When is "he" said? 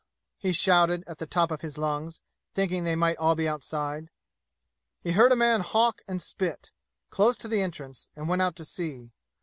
0.39-0.51, 5.03-5.11